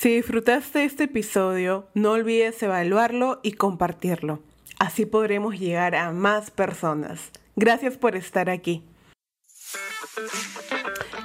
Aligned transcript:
Si 0.00 0.14
disfrutaste 0.14 0.84
este 0.86 1.04
episodio, 1.04 1.86
no 1.92 2.12
olvides 2.12 2.62
evaluarlo 2.62 3.38
y 3.42 3.52
compartirlo. 3.52 4.40
Así 4.78 5.04
podremos 5.04 5.60
llegar 5.60 5.94
a 5.94 6.10
más 6.10 6.50
personas. 6.50 7.30
Gracias 7.54 7.98
por 7.98 8.16
estar 8.16 8.48
aquí. 8.48 8.82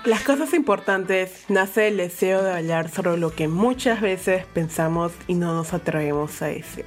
Las 0.04 0.24
cosas 0.24 0.54
importantes 0.54 1.46
nace 1.48 1.88
el 1.88 1.96
deseo 1.96 2.44
de 2.44 2.52
hablar 2.52 2.90
sobre 2.90 3.16
lo 3.16 3.34
que 3.34 3.48
muchas 3.48 4.02
veces 4.02 4.46
pensamos 4.47 5.13
y 5.26 5.35
no 5.35 5.53
nos 5.53 5.71
atrevemos 5.71 6.42
a 6.42 6.47
decir. 6.47 6.83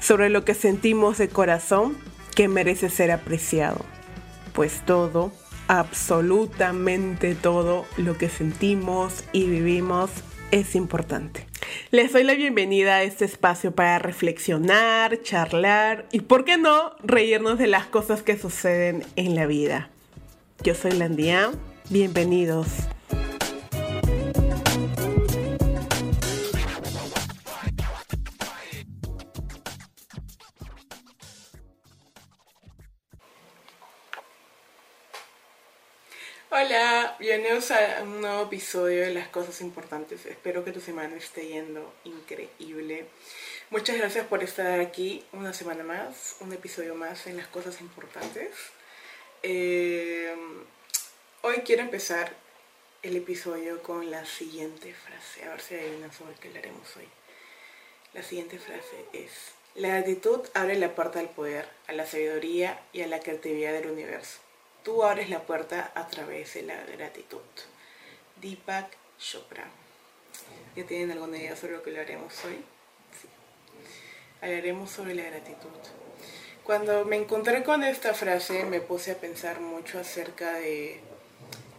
Sobre 0.00 0.30
lo 0.30 0.44
que 0.44 0.54
sentimos 0.54 1.18
de 1.18 1.28
corazón 1.28 1.96
que 2.34 2.48
merece 2.48 2.90
ser 2.90 3.12
apreciado. 3.12 3.84
Pues 4.54 4.84
todo, 4.84 5.30
absolutamente 5.68 7.36
todo 7.36 7.86
lo 7.96 8.18
que 8.18 8.28
sentimos 8.28 9.22
y 9.32 9.46
vivimos 9.46 10.10
es 10.50 10.74
importante. 10.74 11.46
Les 11.90 12.12
doy 12.12 12.24
la 12.24 12.34
bienvenida 12.34 12.96
a 12.96 13.02
este 13.02 13.24
espacio 13.24 13.72
para 13.72 13.98
reflexionar, 13.98 15.22
charlar 15.22 16.06
y, 16.12 16.20
¿por 16.20 16.44
qué 16.44 16.56
no?, 16.56 16.96
reírnos 17.02 17.58
de 17.58 17.66
las 17.66 17.86
cosas 17.86 18.22
que 18.22 18.38
suceden 18.38 19.04
en 19.16 19.34
la 19.34 19.46
vida. 19.46 19.90
Yo 20.62 20.74
soy 20.74 20.92
Landia 20.92 21.50
Bienvenidos. 21.90 22.68
Bienvenidos 37.38 37.70
a 37.70 38.02
un 38.02 38.20
nuevo 38.20 38.42
episodio 38.42 39.02
de 39.02 39.14
Las 39.14 39.28
Cosas 39.28 39.60
Importantes. 39.60 40.26
Espero 40.26 40.64
que 40.64 40.72
tu 40.72 40.80
semana 40.80 41.14
esté 41.14 41.46
yendo 41.46 41.94
increíble. 42.02 43.06
Muchas 43.70 43.96
gracias 43.96 44.26
por 44.26 44.42
estar 44.42 44.80
aquí 44.80 45.24
una 45.32 45.52
semana 45.52 45.84
más, 45.84 46.34
un 46.40 46.52
episodio 46.52 46.96
más 46.96 47.28
en 47.28 47.36
Las 47.36 47.46
Cosas 47.46 47.80
Importantes. 47.80 48.50
Eh, 49.44 50.34
Hoy 51.42 51.58
quiero 51.64 51.82
empezar 51.82 52.32
el 53.04 53.14
episodio 53.14 53.84
con 53.84 54.10
la 54.10 54.26
siguiente 54.26 54.92
frase. 54.92 55.44
A 55.44 55.50
ver 55.50 55.60
si 55.60 55.76
adivinan 55.76 56.12
sobre 56.12 56.34
qué 56.40 56.48
hablaremos 56.48 56.96
hoy. 56.96 57.06
La 58.14 58.24
siguiente 58.24 58.58
frase 58.58 59.04
es: 59.12 59.30
La 59.76 59.90
gratitud 59.90 60.40
abre 60.54 60.76
la 60.76 60.96
puerta 60.96 61.20
al 61.20 61.30
poder, 61.30 61.68
a 61.86 61.92
la 61.92 62.04
sabiduría 62.04 62.82
y 62.92 63.02
a 63.02 63.06
la 63.06 63.20
creatividad 63.20 63.74
del 63.74 63.92
universo. 63.92 64.40
Tú 64.82 65.04
abres 65.04 65.28
la 65.28 65.42
puerta 65.42 65.92
a 65.94 66.06
través 66.08 66.54
de 66.54 66.62
la 66.62 66.76
gratitud. 66.84 67.40
Deepak 68.40 68.96
Chopra. 69.18 69.64
¿Ya 70.76 70.86
tienen 70.86 71.10
alguna 71.10 71.38
idea 71.38 71.56
sobre 71.56 71.74
lo 71.74 71.82
que 71.82 71.90
hablaremos 71.90 72.32
hoy? 72.44 72.56
Sí. 73.20 73.28
Hablaremos 74.40 74.90
sobre 74.90 75.14
la 75.14 75.24
gratitud. 75.24 75.70
Cuando 76.62 77.04
me 77.04 77.16
encontré 77.16 77.64
con 77.64 77.82
esta 77.82 78.14
frase 78.14 78.64
me 78.64 78.80
puse 78.80 79.12
a 79.12 79.18
pensar 79.18 79.60
mucho 79.60 79.98
acerca 79.98 80.52
de 80.54 81.00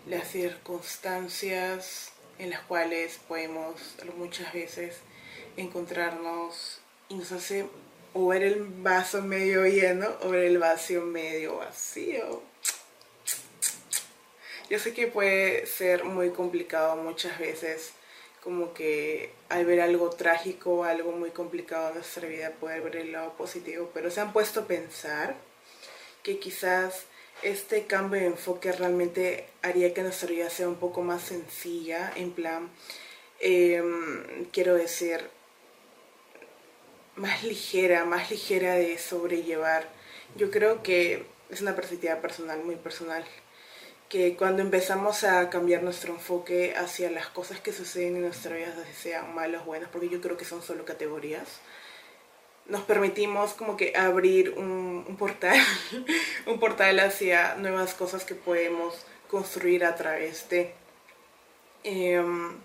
las 0.07 0.27
circunstancias 0.27 2.11
en 2.39 2.49
las 2.49 2.61
cuales 2.61 3.19
podemos 3.27 3.95
muchas 4.17 4.51
veces 4.51 4.97
encontrarnos 5.57 6.79
y 7.07 7.15
nos 7.15 7.31
hace 7.31 7.67
o 8.13 8.27
ver 8.27 8.43
el 8.43 8.63
vaso 8.63 9.21
medio 9.21 9.65
lleno 9.67 10.07
o 10.23 10.29
ver 10.29 10.45
el 10.45 10.57
vacío 10.57 11.01
medio 11.01 11.57
vacío. 11.57 12.48
Yo 14.69 14.77
sé 14.77 14.93
que 14.93 15.07
puede 15.07 15.65
ser 15.65 16.03
muy 16.03 16.29
complicado 16.29 16.95
muchas 16.95 17.39
veces, 17.39 17.93
como 18.43 18.73
que 18.75 19.31
al 19.49 19.65
ver 19.65 19.81
algo 19.81 20.11
trágico, 20.11 20.83
algo 20.83 21.11
muy 21.11 21.31
complicado 21.31 21.89
en 21.89 21.95
nuestra 21.95 22.27
vida, 22.27 22.51
poder 22.51 22.81
ver 22.81 22.97
el 22.97 23.11
lado 23.11 23.33
positivo, 23.33 23.89
pero 23.95 24.11
se 24.11 24.21
han 24.21 24.31
puesto 24.31 24.61
a 24.61 24.67
pensar 24.67 25.35
que 26.21 26.37
quizás 26.37 27.05
este 27.41 27.87
cambio 27.87 28.19
de 28.21 28.27
enfoque 28.27 28.71
realmente 28.71 29.47
haría 29.63 29.91
que 29.93 30.03
nuestra 30.03 30.29
vida 30.29 30.51
sea 30.51 30.67
un 30.67 30.75
poco 30.75 31.01
más 31.01 31.23
sencilla, 31.23 32.13
en 32.15 32.31
plan, 32.31 32.69
em, 33.39 34.45
quiero 34.51 34.75
decir, 34.75 35.21
más 37.15 37.43
ligera, 37.43 38.05
más 38.05 38.29
ligera 38.29 38.75
de 38.75 38.97
sobrellevar. 38.99 39.89
Yo 40.35 40.51
creo 40.51 40.83
que 40.83 41.25
es 41.49 41.61
una 41.61 41.75
perspectiva 41.75 42.21
personal, 42.21 42.63
muy 42.63 42.75
personal, 42.75 43.25
que 44.09 44.35
cuando 44.35 44.63
empezamos 44.63 45.23
a 45.23 45.49
cambiar 45.51 45.83
nuestro 45.83 46.13
enfoque 46.13 46.73
hacia 46.75 47.11
las 47.11 47.27
cosas 47.27 47.59
que 47.59 47.71
suceden 47.71 48.15
en 48.15 48.23
nuestra 48.23 48.55
vida, 48.55 48.73
sean 48.99 49.35
malas 49.35 49.61
o 49.61 49.65
buenas, 49.65 49.89
porque 49.89 50.09
yo 50.09 50.19
creo 50.19 50.35
que 50.35 50.45
son 50.45 50.63
solo 50.63 50.83
categorías, 50.83 51.61
nos 52.65 52.81
permitimos 52.81 53.53
como 53.53 53.77
que 53.77 53.93
abrir 53.95 54.51
un, 54.51 55.15
portal, 55.17 55.57
un 56.47 56.59
portal 56.59 56.99
hacia 56.99 57.55
nuevas 57.55 57.93
cosas 57.93 58.25
que 58.25 58.35
podemos 58.35 58.95
construir 59.27 59.85
a 59.85 59.95
través 59.95 60.49
de... 60.49 60.73
Em, 61.83 62.57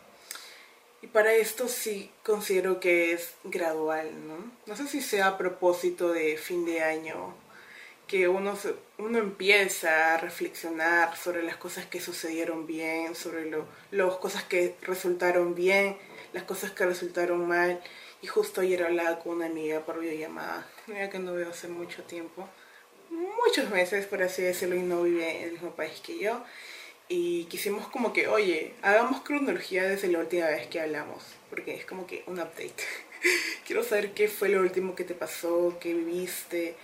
y 1.02 1.06
para 1.08 1.34
esto 1.34 1.68
sí 1.68 2.10
considero 2.24 2.80
que 2.80 3.12
es 3.12 3.34
gradual, 3.44 4.26
¿no? 4.26 4.50
No 4.64 4.76
sé 4.76 4.88
si 4.88 5.02
sea 5.02 5.28
a 5.28 5.38
propósito 5.38 6.12
de 6.12 6.38
fin 6.38 6.64
de 6.64 6.82
año, 6.82 7.34
que 8.06 8.28
uno, 8.28 8.56
uno 8.98 9.18
empieza 9.18 10.14
a 10.14 10.18
reflexionar 10.18 11.16
sobre 11.16 11.42
las 11.42 11.56
cosas 11.56 11.86
que 11.86 12.00
sucedieron 12.00 12.66
bien, 12.66 13.14
sobre 13.14 13.50
lo, 13.50 13.66
las 13.90 14.16
cosas 14.16 14.44
que 14.44 14.76
resultaron 14.82 15.54
bien, 15.54 15.96
las 16.32 16.42
cosas 16.44 16.70
que 16.72 16.84
resultaron 16.84 17.46
mal 17.46 17.82
y 18.24 18.26
justo 18.26 18.62
ayer 18.62 18.82
hablaba 18.82 19.18
con 19.18 19.36
una 19.36 19.46
amiga 19.46 19.80
por 19.80 20.00
videollamada, 20.00 20.66
una 20.86 21.10
que 21.10 21.18
no 21.18 21.34
veo 21.34 21.50
hace 21.50 21.68
mucho 21.68 22.02
tiempo, 22.04 22.48
muchos 23.10 23.68
meses 23.68 24.06
por 24.06 24.22
así 24.22 24.40
decirlo, 24.40 24.76
y 24.76 24.80
no 24.80 25.02
vive 25.02 25.38
en 25.38 25.44
el 25.44 25.52
mismo 25.52 25.72
país 25.72 26.00
que 26.00 26.18
yo. 26.18 26.42
Y 27.06 27.44
quisimos 27.44 27.86
como 27.88 28.14
que, 28.14 28.28
oye, 28.28 28.72
hagamos 28.80 29.20
cronología 29.20 29.84
desde 29.84 30.08
la 30.08 30.20
última 30.20 30.46
vez 30.46 30.66
que 30.68 30.80
hablamos, 30.80 31.22
porque 31.50 31.74
es 31.74 31.84
como 31.84 32.06
que 32.06 32.24
un 32.26 32.40
update. 32.40 32.82
Quiero 33.66 33.84
saber 33.84 34.14
qué 34.14 34.26
fue 34.26 34.48
lo 34.48 34.60
último 34.60 34.94
que 34.94 35.04
te 35.04 35.12
pasó, 35.12 35.76
qué 35.78 35.92
viviste, 35.92 36.76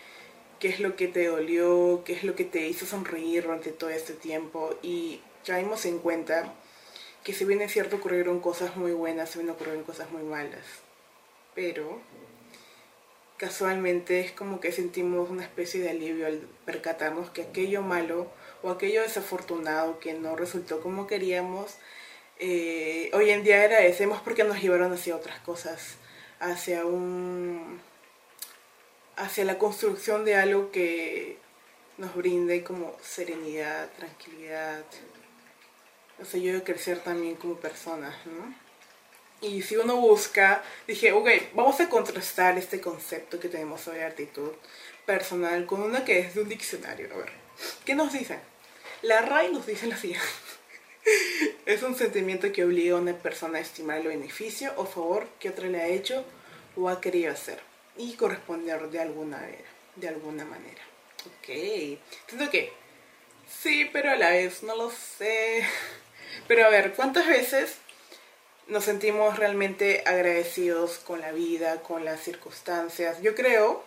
qué 0.61 0.69
es 0.69 0.81
lo 0.81 0.97
que 0.97 1.09
te 1.09 1.27
dolió, 1.27 2.03
qué 2.05 2.13
es 2.13 2.25
lo 2.25 2.37
que 2.37 2.45
te 2.45 2.69
hizo 2.69 2.87
sonreír 2.87 3.45
durante 3.45 3.73
todo 3.73 3.91
este 3.91 4.13
tiempo. 4.13 4.77
Y 4.83 5.21
caímos 5.47 5.87
en 5.87 5.99
cuenta 5.99 6.55
que 7.25 7.33
si 7.33 7.45
bien 7.45 7.61
es 7.63 7.73
cierto 7.73 7.97
ocurrieron 7.97 8.41
cosas 8.41 8.77
muy 8.77 8.93
buenas, 8.93 9.37
bien 9.37 9.51
ocurrieron 9.51 9.85
cosas 9.85 10.11
muy 10.11 10.23
malas 10.23 10.65
pero 11.55 12.01
casualmente 13.37 14.21
es 14.21 14.33
como 14.33 14.61
que 14.61 14.73
sentimos 14.73 15.31
una 15.31 15.43
especie 15.43 15.81
de 15.81 15.91
alivio 15.91 16.27
al 16.27 16.41
percatarnos 16.65 17.31
que 17.31 17.43
aquello 17.43 17.83
malo 17.83 18.31
o 18.63 18.71
aquello 18.71 19.03
desafortunado 19.03 19.99
que 19.99 20.15
no 20.15 20.37
resultó 20.37 20.81
como 20.81 21.07
queríamos, 21.07 21.77
eh, 22.39 23.11
hoy 23.13 23.31
en 23.31 23.43
día 23.43 23.63
agradecemos 23.63 24.21
porque 24.21 24.45
nos 24.45 24.61
llevaron 24.61 24.93
hacia 24.93 25.17
otras 25.17 25.39
cosas, 25.41 25.97
hacia 26.39 26.85
un 26.87 27.81
hacia 29.21 29.45
la 29.45 29.59
construcción 29.59 30.25
de 30.25 30.35
algo 30.37 30.71
que 30.71 31.37
nos 31.99 32.15
brinde 32.15 32.65
como 32.65 32.97
serenidad, 33.03 33.91
tranquilidad, 33.99 34.85
sea, 36.25 36.41
yo 36.41 36.53
de 36.55 36.63
crecer 36.63 37.01
también 37.01 37.37
como 37.37 37.57
personas, 37.57 38.15
¿no? 38.27 38.55
Y 39.43 39.63
si 39.63 39.77
uno 39.77 39.97
busca, 39.97 40.63
dije, 40.87 41.13
ok, 41.13 41.29
vamos 41.55 41.81
a 41.81 41.89
contrastar 41.89 42.59
este 42.59 42.81
concepto 42.81 43.41
que 43.41 43.49
tenemos 43.49 43.81
sobre 43.81 44.05
actitud 44.05 44.53
personal 45.07 45.65
con 45.65 45.81
una 45.81 46.05
que 46.05 46.19
es 46.19 46.35
de 46.35 46.43
un 46.43 46.49
diccionario. 46.49 47.09
A 47.13 47.17
ver, 47.17 47.31
¿qué 47.87 47.95
nos 47.95 48.13
dicen? 48.13 48.41
La 49.03 49.23
RAI 49.23 49.51
nos 49.51 49.67
dice 49.67 49.87
la 49.87 49.97
siguiente. 49.97 50.27
es 51.67 51.83
un 51.83 51.95
sentimiento 51.95 52.53
que 52.53 52.65
obliga 52.65 52.97
a 52.97 53.01
una 53.01 53.15
persona 53.15 53.59
a 53.59 53.63
estimar 53.63 53.99
el 53.99 54.09
beneficio 54.09 54.73
o 54.77 54.85
favor 54.85 55.27
que 55.39 55.49
otra 55.49 55.69
le 55.69 55.81
ha 55.81 55.89
hecho 55.89 56.25
o 56.77 56.91
ha 56.91 57.01
querido 57.01 57.33
hacer 57.33 57.70
y 57.97 58.15
corresponder 58.15 58.89
de 58.89 59.01
alguna 59.01 59.39
manera. 59.39 59.69
De 59.97 60.09
alguna 60.09 60.45
manera. 60.45 60.83
Ok. 61.27 61.49
Entiendo 61.49 62.51
que 62.51 62.73
sí, 63.49 63.89
pero 63.93 64.11
a 64.11 64.17
la 64.17 64.31
vez 64.31 64.63
no 64.63 64.77
lo 64.77 64.91
sé. 64.91 65.65
Pero 66.47 66.65
a 66.65 66.69
ver, 66.69 66.93
¿cuántas 66.93 67.27
veces 67.27 67.79
nos 68.71 68.85
sentimos 68.85 69.37
realmente 69.37 70.05
agradecidos 70.07 70.99
con 70.99 71.21
la 71.21 71.33
vida, 71.33 71.83
con 71.83 72.05
las 72.05 72.21
circunstancias. 72.21 73.21
Yo 73.21 73.35
creo, 73.35 73.83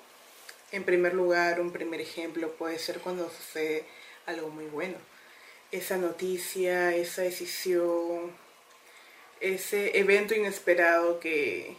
en 0.73 0.83
primer 0.83 1.13
lugar, 1.13 1.61
un 1.61 1.71
primer 1.71 2.01
ejemplo 2.01 2.51
puede 2.51 2.77
ser 2.79 2.99
cuando 2.99 3.29
sucede 3.29 3.85
algo 4.25 4.49
muy 4.49 4.65
bueno. 4.65 4.97
Esa 5.71 5.95
noticia, 5.95 6.93
esa 6.95 7.21
decisión, 7.21 8.33
ese 9.39 9.97
evento 9.97 10.35
inesperado 10.35 11.21
que 11.21 11.77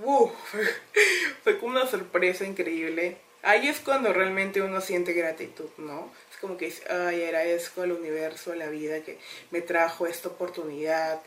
fue 1.44 1.58
como 1.58 1.72
una 1.72 1.86
sorpresa 1.86 2.44
increíble. 2.44 3.18
Ahí 3.42 3.68
es 3.68 3.80
cuando 3.80 4.12
realmente 4.12 4.60
uno 4.60 4.80
siente 4.80 5.12
gratitud, 5.14 5.70
¿no? 5.78 6.10
Es 6.30 6.36
como 6.38 6.56
que, 6.56 6.72
ay, 6.90 7.24
agradezco 7.24 7.82
al 7.82 7.92
universo, 7.92 8.52
a 8.52 8.56
la 8.56 8.68
vida 8.68 9.02
que 9.02 9.18
me 9.50 9.62
trajo 9.62 10.06
esta 10.06 10.28
oportunidad, 10.28 11.20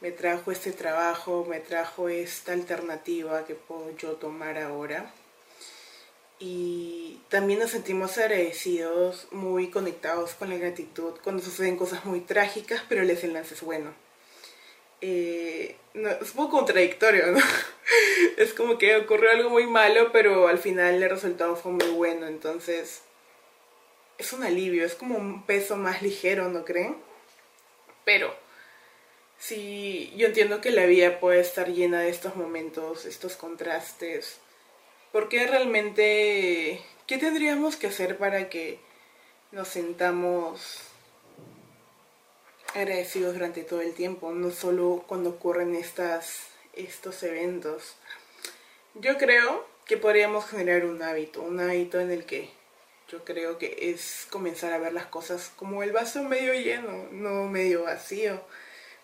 me 0.00 0.12
trajo 0.12 0.52
este 0.52 0.70
trabajo, 0.70 1.44
me 1.48 1.58
trajo 1.58 2.08
esta 2.08 2.52
alternativa 2.52 3.44
que 3.44 3.54
puedo 3.54 3.96
yo 3.96 4.12
tomar 4.12 4.58
ahora. 4.58 5.12
Y 6.38 7.20
también 7.28 7.58
nos 7.58 7.72
sentimos 7.72 8.16
agradecidos, 8.16 9.26
muy 9.32 9.70
conectados 9.70 10.34
con 10.34 10.50
la 10.50 10.56
gratitud 10.56 11.14
cuando 11.24 11.42
suceden 11.42 11.76
cosas 11.76 12.04
muy 12.04 12.20
trágicas, 12.20 12.82
pero 12.88 13.02
el 13.02 13.08
desenlace 13.08 13.54
es 13.54 13.62
bueno. 13.62 13.92
Eh, 15.00 15.76
es 15.94 16.30
un 16.30 16.36
poco 16.36 16.58
contradictorio, 16.58 17.32
¿no? 17.32 17.40
es 18.36 18.54
como 18.54 18.78
que 18.78 18.96
ocurrió 18.96 19.30
algo 19.30 19.50
muy 19.50 19.66
malo, 19.66 20.12
pero 20.12 20.48
al 20.48 20.58
final 20.58 21.02
el 21.02 21.10
resultado 21.10 21.56
fue 21.56 21.72
muy 21.72 21.88
bueno, 21.90 22.26
entonces 22.26 23.02
es 24.18 24.32
un 24.32 24.42
alivio, 24.42 24.84
es 24.84 24.94
como 24.94 25.16
un 25.16 25.44
peso 25.44 25.76
más 25.76 26.02
ligero, 26.02 26.48
¿no 26.48 26.64
creen? 26.64 26.96
Pero 28.04 28.34
sí, 29.38 30.12
yo 30.16 30.26
entiendo 30.26 30.60
que 30.60 30.70
la 30.70 30.86
vida 30.86 31.20
puede 31.20 31.40
estar 31.40 31.68
llena 31.68 32.00
de 32.00 32.10
estos 32.10 32.36
momentos, 32.36 33.04
estos 33.04 33.36
contrastes. 33.36 34.38
Porque 35.12 35.46
realmente, 35.46 36.82
qué 37.06 37.18
tendríamos 37.18 37.76
que 37.76 37.86
hacer 37.86 38.18
para 38.18 38.50
que 38.50 38.78
nos 39.52 39.68
sentamos 39.68 40.80
agradecidos 42.74 43.34
durante 43.34 43.62
todo 43.62 43.80
el 43.80 43.94
tiempo, 43.94 44.32
no 44.32 44.50
solo 44.50 45.04
cuando 45.06 45.30
ocurren 45.30 45.74
estas, 45.74 46.48
estos 46.78 47.22
eventos? 47.22 47.96
Yo 48.94 49.18
creo 49.18 49.66
que 49.84 49.96
podríamos 49.96 50.46
generar 50.46 50.84
un 50.84 51.02
hábito, 51.02 51.42
un 51.42 51.60
hábito 51.60 52.00
en 52.00 52.10
el 52.10 52.24
que 52.24 52.50
yo 53.10 53.24
creo 53.24 53.56
que 53.56 53.90
es 53.90 54.26
comenzar 54.30 54.72
a 54.72 54.78
ver 54.78 54.92
las 54.92 55.06
cosas 55.06 55.50
como 55.56 55.82
el 55.82 55.92
vaso 55.92 56.22
medio 56.24 56.52
lleno, 56.52 57.08
no 57.10 57.48
medio 57.48 57.84
vacío. 57.84 58.42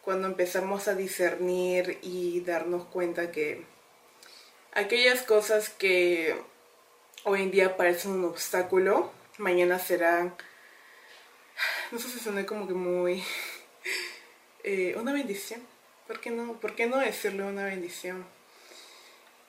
Cuando 0.03 0.27
empezamos 0.27 0.89
a 0.89 0.95
discernir 0.95 1.99
y 2.03 2.41
darnos 2.41 2.85
cuenta 2.85 3.33
que 3.33 3.65
aquellas 4.73 5.23
cosas 5.23 5.71
que 5.71 6.37
hoy 7.25 7.43
en 7.43 7.51
día 7.51 7.79
parecen 7.79 8.13
un 8.13 8.27
obstáculo, 8.27 9.11
mañana 9.39 9.79
serán, 9.79 10.37
no 11.91 11.99
sé 11.99 12.11
si 12.11 12.19
suena 12.19 12.45
como 12.45 12.69
que 12.69 12.75
muy, 12.75 13.25
eh, 14.65 14.95
una 14.99 15.15
bendición. 15.15 15.74
¿Por 16.07 16.21
qué 16.21 16.31
no? 16.31 16.61
¿Por 16.61 16.75
qué 16.75 16.87
no 16.87 16.99
decirle 16.99 17.45
una 17.45 17.65
bendición? 17.65 18.27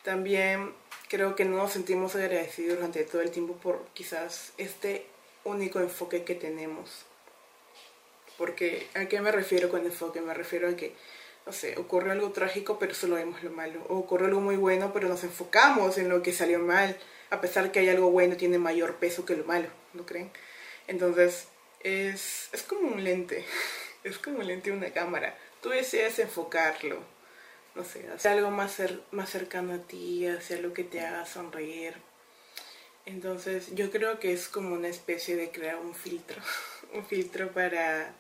También 0.04 0.74
creo 1.10 1.36
que 1.36 1.46
no 1.46 1.58
nos 1.58 1.74
sentimos 1.74 2.16
agradecidos 2.16 2.78
durante 2.78 3.04
todo 3.04 3.22
el 3.22 3.32
tiempo 3.32 3.56
por 3.56 3.86
quizás 3.94 4.54
este 4.58 5.06
único 5.44 5.80
enfoque 5.80 6.24
que 6.24 6.36
tenemos. 6.36 7.06
Porque, 8.38 8.88
¿a 8.94 9.06
qué 9.06 9.20
me 9.22 9.32
refiero 9.32 9.70
con 9.70 9.86
enfoque? 9.86 10.22
Me 10.22 10.34
refiero 10.34 10.70
a 10.70 10.76
que, 10.76 10.94
no 11.46 11.52
sé, 11.52 11.78
ocurre 11.78 12.12
algo 12.12 12.32
trágico, 12.32 12.80
pero 12.80 12.94
solo 12.94 13.16
vemos 13.16 13.44
lo 13.44 13.52
malo. 13.52 13.82
O 13.90 13.98
ocurre 13.98 14.26
algo 14.28 14.42
muy 14.42 14.56
bueno, 14.56 14.92
pero 14.94 15.08
nos 15.08 15.24
enfocamos 15.24 15.98
en 15.98 16.10
lo 16.10 16.22
que 16.22 16.34
salió 16.34 16.60
mal, 16.60 16.98
a 17.30 17.42
pesar 17.42 17.72
que 17.72 17.80
hay 17.80 17.90
algo 17.90 18.12
bueno, 18.12 18.38
tiene 18.38 18.58
mayor 18.58 18.96
peso 18.96 19.26
que 19.26 19.36
lo 19.36 19.46
malo, 19.46 19.68
¿no 19.94 20.06
creen? 20.06 20.32
Entonces, 20.88 21.48
es, 21.82 22.50
es 22.52 22.64
como 22.64 22.90
un 22.90 23.04
lente, 23.04 23.46
es 24.04 24.18
como 24.18 24.40
un 24.40 24.48
lente 24.48 24.72
de 24.72 24.78
una 24.78 24.92
cámara. 24.92 25.38
Tú 25.66 25.72
deseas 25.72 26.20
enfocarlo, 26.20 27.00
no 27.74 27.84
sé, 27.84 28.08
hacia 28.14 28.34
algo 28.34 28.52
más, 28.52 28.78
más 29.10 29.32
cercano 29.32 29.74
a 29.74 29.80
ti, 29.80 30.28
hacia 30.28 30.60
lo 30.60 30.74
que 30.74 30.84
te 30.84 31.02
haga 31.02 31.26
sonreír. 31.26 31.96
Entonces 33.08 33.74
yo 33.74 33.90
creo 33.90 34.20
que 34.20 34.32
es 34.32 34.48
como 34.48 34.76
una 34.76 34.90
especie 34.90 35.36
de 35.36 35.50
crear 35.50 35.78
un 35.78 35.96
filtro, 35.96 36.40
un 36.94 37.04
filtro 37.04 37.52
para 37.52 38.14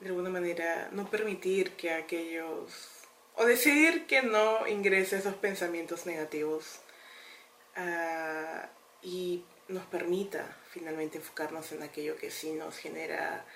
de 0.00 0.08
alguna 0.08 0.30
manera 0.30 0.88
no 0.90 1.08
permitir 1.08 1.70
que 1.76 1.92
aquellos, 1.92 2.72
o 3.36 3.44
decidir 3.44 4.08
que 4.08 4.22
no 4.22 4.66
ingrese 4.66 5.18
esos 5.18 5.34
pensamientos 5.34 6.06
negativos 6.06 6.80
uh, 7.76 8.66
y 9.00 9.44
nos 9.68 9.86
permita 9.86 10.56
finalmente 10.72 11.18
enfocarnos 11.18 11.70
en 11.70 11.84
aquello 11.84 12.16
que 12.16 12.32
sí 12.32 12.50
nos 12.50 12.76
genera 12.78 13.46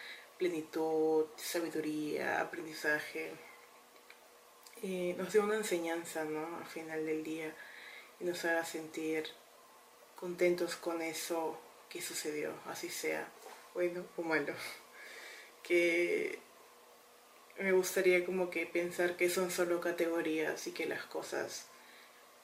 plenitud, 0.42 1.26
sabiduría, 1.36 2.40
aprendizaje. 2.40 3.30
Eh, 4.82 5.14
nos 5.16 5.32
dé 5.32 5.38
una 5.38 5.54
enseñanza, 5.54 6.24
¿no? 6.24 6.56
Al 6.56 6.66
final 6.66 7.06
del 7.06 7.22
día 7.22 7.54
y 8.18 8.24
nos 8.24 8.44
haga 8.44 8.64
sentir 8.64 9.28
contentos 10.16 10.74
con 10.74 11.00
eso 11.00 11.56
que 11.88 12.02
sucedió, 12.02 12.52
así 12.66 12.88
sea 12.88 13.28
bueno 13.72 14.04
o 14.16 14.22
malo. 14.22 14.54
Que 15.62 16.40
me 17.56 17.70
gustaría 17.70 18.26
como 18.26 18.50
que 18.50 18.66
pensar 18.66 19.16
que 19.16 19.30
son 19.30 19.52
solo 19.52 19.80
categorías 19.80 20.66
y 20.66 20.72
que 20.72 20.86
las 20.86 21.04
cosas 21.04 21.66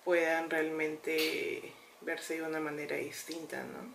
puedan 0.05 0.49
realmente 0.51 1.73
verse 2.03 2.37
de 2.37 2.43
una 2.43 2.61
manera 2.61 2.95
distinta, 2.95 3.65
¿no? 3.65 3.93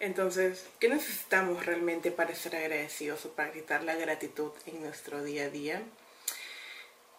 Entonces, 0.00 0.66
¿qué 0.78 0.88
necesitamos 0.88 1.66
realmente 1.66 2.12
para 2.12 2.34
ser 2.34 2.54
agradecidos 2.54 3.24
o 3.24 3.30
para 3.30 3.52
quitar 3.52 3.82
la 3.82 3.96
gratitud 3.96 4.52
en 4.66 4.82
nuestro 4.82 5.24
día 5.24 5.44
a 5.44 5.50
día? 5.50 5.82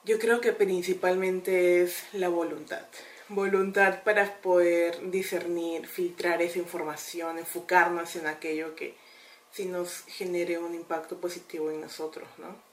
Yo 0.06 0.18
creo 0.18 0.40
que 0.40 0.54
principalmente 0.54 1.84
es 1.84 2.06
la 2.14 2.30
voluntad. 2.30 2.86
Voluntad 3.28 4.04
para 4.04 4.42
poder 4.42 5.12
discernir, 5.12 5.88
filtrar 5.88 6.42
esa 6.42 6.58
información, 6.58 7.38
enfocarnos 7.38 8.16
en 8.16 8.28
aquello 8.28 8.76
que 8.76 8.96
sí 9.52 9.66
nos 9.66 10.04
genere 10.08 10.58
un 10.58 10.74
impacto 10.74 11.18
positivo 11.18 11.70
en 11.70 11.82
nosotros, 11.82 12.28
¿no? 12.38 12.70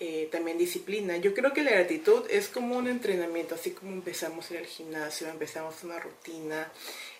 Eh, 0.00 0.28
también 0.30 0.58
disciplina. 0.58 1.16
Yo 1.16 1.34
creo 1.34 1.52
que 1.52 1.62
la 1.62 1.72
gratitud 1.72 2.24
es 2.30 2.48
como 2.48 2.76
un 2.76 2.86
entrenamiento, 2.86 3.56
así 3.56 3.72
como 3.72 3.92
empezamos 3.92 4.50
en 4.52 4.58
el 4.58 4.66
gimnasio, 4.66 5.28
empezamos 5.28 5.82
una 5.82 5.98
rutina, 5.98 6.70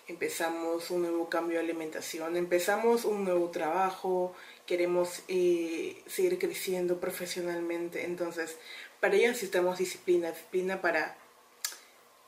empezamos 0.09 0.91
un 0.91 1.03
nuevo 1.03 1.29
cambio 1.29 1.59
de 1.59 1.65
alimentación, 1.65 2.37
empezamos 2.37 3.05
un 3.05 3.25
nuevo 3.25 3.51
trabajo, 3.51 4.35
queremos 4.67 5.23
eh, 5.29 6.03
seguir 6.07 6.39
creciendo 6.39 6.99
profesionalmente. 6.99 8.05
Entonces, 8.05 8.57
para 9.01 9.15
ello 9.15 9.29
necesitamos 9.29 9.79
disciplina, 9.79 10.31
disciplina 10.31 10.81
para 10.81 11.17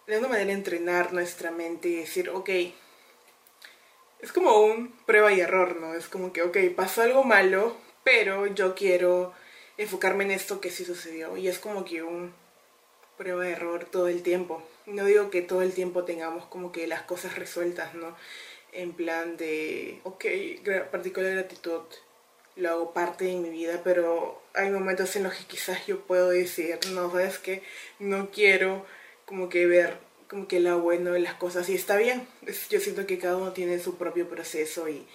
de 0.07 0.15
alguna 0.15 0.35
manera 0.35 0.53
entrenar 0.53 1.13
nuestra 1.13 1.51
mente 1.51 1.89
y 1.89 1.97
decir, 1.97 2.31
ok, 2.31 2.51
es 4.21 4.33
como 4.33 4.61
un 4.61 4.93
prueba 5.07 5.33
y 5.33 5.41
error, 5.41 5.77
¿no? 5.77 5.95
Es 5.95 6.09
como 6.09 6.33
que, 6.33 6.43
ok, 6.43 6.59
pasó 6.77 7.03
algo 7.03 7.25
malo, 7.25 7.77
pero 8.05 8.47
yo 8.47 8.75
quiero 8.75 9.33
enfocarme 9.79 10.25
en 10.25 10.33
esto 10.33 10.61
que 10.61 10.71
sí 10.71 10.85
sucedió. 10.85 11.37
Y 11.37 11.49
es 11.49 11.59
como 11.59 11.85
que 11.85 12.03
un 12.03 12.35
prueba 13.21 13.47
y 13.47 13.53
error 13.53 13.85
todo 13.85 14.09
el 14.09 14.23
tiempo. 14.23 14.63
No 14.87 15.05
digo 15.05 15.29
que 15.29 15.43
todo 15.43 15.61
el 15.61 15.75
tiempo 15.75 16.05
tengamos 16.05 16.47
como 16.47 16.73
que 16.73 16.87
las 16.87 17.03
cosas 17.03 17.37
resueltas, 17.37 17.95
¿no? 17.95 18.17
En 18.73 18.95
plan 18.95 19.37
de, 19.37 20.01
ok, 20.05 20.25
particular 20.91 21.33
gratitud, 21.33 21.83
lo 22.57 22.71
hago 22.71 22.93
parte 22.95 23.27
de 23.27 23.37
mi 23.37 23.51
vida, 23.51 23.83
pero 23.85 24.41
hay 24.55 24.71
momentos 24.71 25.15
en 25.17 25.25
los 25.25 25.35
que 25.35 25.45
quizás 25.45 25.87
yo 25.87 26.01
puedo 26.01 26.31
decir, 26.31 26.79
no, 26.93 27.11
sabes 27.11 27.39
que 27.39 27.63
no 27.99 28.31
quiero 28.31 28.87
como 29.27 29.51
que 29.51 29.67
ver 29.67 29.99
como 30.27 30.49
que 30.49 30.61
lo 30.61 30.81
bueno 30.81 31.13
de 31.13 31.21
las 31.21 31.35
cosas 31.35 31.69
y 31.69 31.75
está 31.75 31.99
bien. 31.99 32.27
Yo 32.71 32.81
siento 32.81 33.07
que 33.07 33.19
cada 33.19 33.37
uno 33.37 33.53
tiene 33.53 33.81
su 33.81 33.99
propio 33.99 34.31
proceso 34.31 34.89
y 34.89 35.07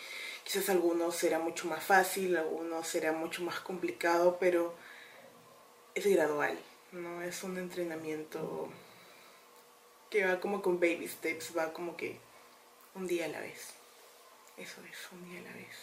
quizás 0.43 0.69
algunos 0.69 1.15
será 1.15 1.39
mucho 1.39 1.67
más 1.67 1.83
fácil, 1.83 2.37
algunos 2.37 2.87
será 2.87 3.13
mucho 3.13 3.41
más 3.41 3.59
complicado, 3.61 4.37
pero 4.39 4.75
es 5.95 6.05
gradual, 6.05 6.55
¿no? 6.91 7.21
Es 7.21 7.43
un 7.43 7.57
entrenamiento 7.57 8.69
que 10.09 10.25
va 10.25 10.39
como 10.39 10.61
con 10.61 10.79
baby 10.79 11.07
steps, 11.07 11.55
va 11.57 11.73
como 11.73 11.97
que 11.97 12.17
un 12.95 13.07
día 13.07 13.25
a 13.25 13.29
la 13.29 13.41
vez. 13.41 13.73
Eso 14.57 14.81
es, 14.89 15.11
un 15.11 15.29
día 15.29 15.39
a 15.41 15.43
la 15.43 15.53
vez. 15.53 15.75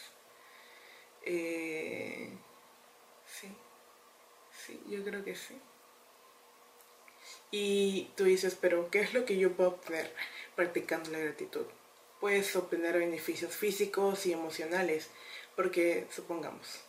Eh, 1.25 2.31
sí, 3.27 3.49
sí, 4.51 4.83
yo 4.89 5.05
creo 5.05 5.25
que 5.25 5.37
sí. 5.37 5.61
Y 7.51 8.11
tú 8.17 8.25
dices, 8.25 8.57
pero 8.59 8.91
¿qué 8.91 9.01
es 9.01 9.13
lo 9.13 9.25
que 9.25 9.37
yo 9.37 9.53
puedo 9.53 9.71
obtener 9.71 10.13
practicando 10.57 11.11
la 11.11 11.19
gratitud? 11.19 11.67
Puedes 12.19 12.57
obtener 12.57 12.99
beneficios 12.99 13.55
físicos 13.55 14.25
y 14.27 14.33
emocionales, 14.33 15.11
porque 15.55 16.07
supongamos, 16.11 16.81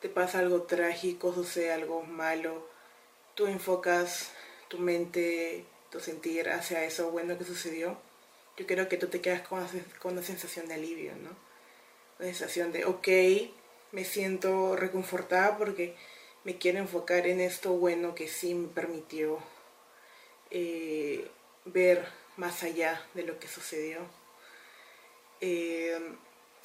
te 0.00 0.08
pasa 0.08 0.40
algo 0.40 0.64
trágico, 0.64 1.32
sucede 1.32 1.72
algo 1.72 2.02
malo, 2.02 2.68
tú 3.34 3.46
enfocas 3.46 4.30
tu 4.68 4.78
mente, 4.78 5.64
tu 5.90 6.00
sentir 6.00 6.48
hacia 6.48 6.84
eso 6.84 7.10
bueno 7.10 7.38
que 7.38 7.44
sucedió, 7.44 7.98
yo 8.56 8.66
creo 8.66 8.88
que 8.88 8.96
tú 8.96 9.08
te 9.08 9.20
quedas 9.20 9.42
con, 9.42 9.66
una 10.04 10.22
sensación 10.22 10.68
de 10.68 10.74
alivio, 10.74 11.12
¿no? 11.16 11.30
Una 12.18 12.28
sensación 12.28 12.72
de, 12.72 12.84
ok, 12.84 13.08
me 13.92 14.04
siento 14.04 14.76
reconfortada 14.76 15.58
porque 15.58 15.94
me 16.44 16.58
quiero 16.58 16.78
enfocar 16.78 17.26
en 17.26 17.40
esto 17.40 17.72
bueno 17.72 18.14
que 18.14 18.28
sí 18.28 18.54
me 18.54 18.68
permitió 18.68 19.38
eh, 20.50 21.30
ver 21.64 22.06
más 22.36 22.62
allá 22.62 23.04
de 23.14 23.22
lo 23.24 23.38
que 23.38 23.48
sucedió. 23.48 24.00
Eh, 25.40 25.98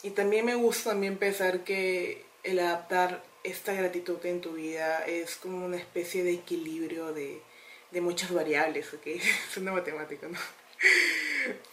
y 0.04 0.12
también 0.12 0.46
me 0.46 0.56
gusta 0.56 0.92
también 0.92 1.18
pensar 1.18 1.64
que 1.64 2.26
el 2.44 2.60
adaptar 2.60 3.24
esta 3.48 3.74
gratitud 3.74 4.24
en 4.26 4.42
tu 4.42 4.54
vida 4.54 5.06
es 5.06 5.38
como 5.38 5.66
una 5.66 5.78
especie 5.78 6.24
de 6.24 6.34
equilibrio 6.34 7.14
de, 7.14 7.42
de 7.92 8.02
muchas 8.02 8.32
variables, 8.32 8.94
¿ok? 8.94 9.08
Es 9.50 9.58
una 9.58 9.72
matemática, 9.72 10.28
¿no? 10.28 10.38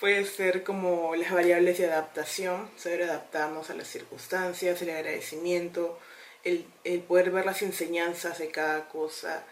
Puede 0.01 0.25
ser 0.25 0.63
como 0.63 1.17
las 1.17 1.33
variables 1.33 1.79
de 1.79 1.87
adaptación, 1.87 2.71
saber 2.77 3.03
adaptarnos 3.03 3.71
a 3.71 3.75
las 3.75 3.89
circunstancias, 3.89 4.81
el 4.81 4.91
agradecimiento, 4.91 5.99
el, 6.45 6.65
el 6.85 7.01
poder 7.01 7.31
ver 7.33 7.45
las 7.45 7.63
enseñanzas 7.63 8.39
de 8.39 8.49
cada 8.49 8.89
cosa. 8.89 9.45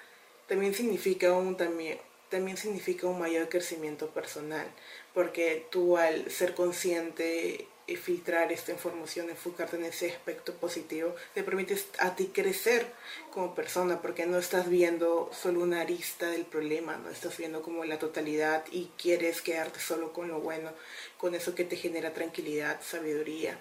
También 0.47 0.75
significa 0.75 1.33
un, 1.33 1.57
también, 1.57 1.99
también 2.29 2.57
significa 2.57 3.09
un 3.09 3.19
mayor 3.19 3.49
crecimiento 3.49 4.11
personal, 4.11 4.67
porque 5.13 5.67
tú 5.71 5.97
al 5.99 6.31
ser 6.31 6.55
consciente 6.55 7.67
filtrar 7.97 8.53
esta 8.53 8.73
información, 8.73 9.29
enfocarte 9.29 9.77
en 9.77 9.85
ese 9.85 10.11
aspecto 10.11 10.55
positivo, 10.55 11.15
te 11.35 11.43
permite 11.43 11.77
a 11.99 12.15
ti 12.15 12.27
crecer 12.27 12.87
como 13.31 13.55
persona, 13.55 14.01
porque 14.01 14.25
no 14.27 14.39
estás 14.39 14.69
viendo 14.69 15.31
solo 15.33 15.61
una 15.61 15.81
arista 15.81 16.31
del 16.31 16.45
problema, 16.45 16.97
no 16.97 17.11
estás 17.11 17.37
viendo 17.37 17.63
como 17.63 17.85
la 17.85 17.99
totalidad 17.99 18.65
y 18.71 18.91
quieres 18.97 19.43
quedarte 19.43 19.81
solo 19.81 20.13
con 20.13 20.29
lo 20.29 20.41
bueno, 20.41 20.71
con 21.19 21.35
eso 21.35 21.55
que 21.55 21.65
te 21.65 21.77
genera 21.77 22.13
tranquilidad, 22.13 22.81
sabiduría, 22.83 23.59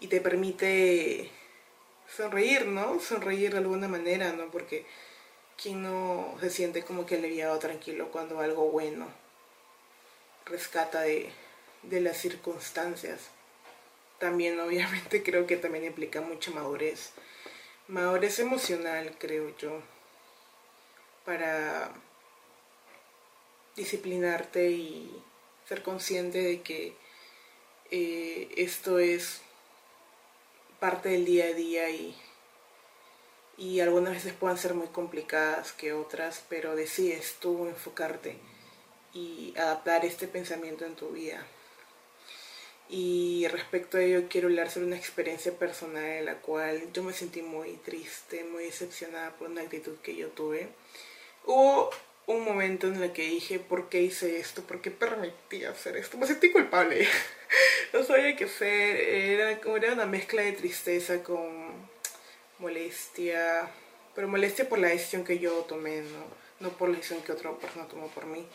y 0.00 0.08
te 0.08 0.20
permite 0.20 1.30
sonreír, 2.14 2.66
¿no? 2.66 3.00
Sonreír 3.00 3.52
de 3.52 3.58
alguna 3.58 3.88
manera, 3.88 4.32
¿no? 4.32 4.50
Porque 4.50 4.86
quien 5.60 5.82
no 5.82 6.36
se 6.40 6.50
siente 6.50 6.84
como 6.84 7.06
que 7.06 7.16
aliviado, 7.16 7.58
tranquilo 7.58 8.10
cuando 8.12 8.40
algo 8.40 8.70
bueno 8.70 9.08
rescata 10.46 11.02
de, 11.02 11.30
de 11.82 12.00
las 12.00 12.16
circunstancias 12.16 13.30
también 14.18 14.58
obviamente 14.66 15.22
creo 15.22 15.46
que 15.46 15.56
también 15.56 15.84
implica 15.84 16.20
mucha 16.20 16.50
madurez. 16.50 17.12
Madurez 17.88 18.38
emocional, 18.38 19.16
creo 19.18 19.56
yo, 19.56 19.80
para 21.24 21.90
disciplinarte 23.76 24.70
y 24.70 25.22
ser 25.66 25.82
consciente 25.82 26.38
de 26.42 26.62
que 26.62 26.94
eh, 27.90 28.50
esto 28.56 28.98
es 28.98 29.40
parte 30.80 31.08
del 31.10 31.24
día 31.24 31.46
a 31.46 31.52
día 31.52 31.90
y, 31.90 32.14
y 33.56 33.80
algunas 33.80 34.14
veces 34.14 34.34
pueden 34.34 34.58
ser 34.58 34.74
muy 34.74 34.88
complicadas 34.88 35.72
que 35.72 35.92
otras, 35.92 36.44
pero 36.48 36.76
decides 36.76 37.36
tú 37.40 37.66
enfocarte 37.66 38.38
y 39.14 39.54
adaptar 39.56 40.04
este 40.04 40.28
pensamiento 40.28 40.84
en 40.84 40.94
tu 40.94 41.10
vida. 41.10 41.46
Y 42.88 43.46
respecto 43.48 43.98
a 43.98 44.02
ello 44.02 44.24
quiero 44.30 44.48
hablar 44.48 44.70
sobre 44.70 44.86
una 44.86 44.96
experiencia 44.96 45.52
personal 45.52 46.04
en 46.04 46.24
la 46.24 46.36
cual 46.36 46.90
yo 46.92 47.02
me 47.02 47.12
sentí 47.12 47.42
muy 47.42 47.72
triste, 47.76 48.44
muy 48.44 48.64
decepcionada 48.64 49.36
por 49.36 49.50
una 49.50 49.60
actitud 49.60 49.96
que 50.02 50.16
yo 50.16 50.28
tuve. 50.28 50.68
Hubo 51.44 51.90
un 52.26 52.44
momento 52.44 52.86
en 52.88 53.02
el 53.02 53.12
que 53.12 53.22
dije, 53.22 53.58
¿por 53.58 53.90
qué 53.90 54.02
hice 54.02 54.38
esto? 54.38 54.62
¿Por 54.62 54.80
qué 54.80 54.90
permití 54.90 55.64
hacer 55.64 55.98
esto? 55.98 56.16
Me 56.16 56.26
sentí 56.26 56.50
culpable. 56.50 57.06
no 57.92 58.02
sabía 58.04 58.34
qué 58.36 58.44
hacer. 58.44 58.96
Era, 58.96 59.50
era 59.50 59.92
una 59.92 60.06
mezcla 60.06 60.40
de 60.40 60.52
tristeza 60.52 61.22
con 61.22 61.72
molestia, 62.58 63.68
pero 64.14 64.28
molestia 64.28 64.66
por 64.66 64.78
la 64.78 64.88
decisión 64.88 65.24
que 65.24 65.38
yo 65.38 65.52
tomé, 65.64 66.00
¿no? 66.00 66.38
No 66.60 66.70
por 66.70 66.88
la 66.88 66.96
decisión 66.96 67.22
que 67.22 67.32
otra 67.32 67.52
persona 67.52 67.86
tomó 67.86 68.08
por 68.08 68.24
mí 68.24 68.46